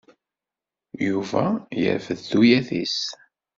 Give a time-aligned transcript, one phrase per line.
[1.07, 1.43] Yuba
[1.81, 2.99] yerfed tuyat-is.